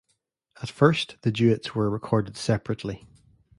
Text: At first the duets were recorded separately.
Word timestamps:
At 0.63 0.69
first 0.71 1.17
the 1.21 1.31
duets 1.31 1.75
were 1.75 1.87
recorded 1.87 2.35
separately. 2.35 3.05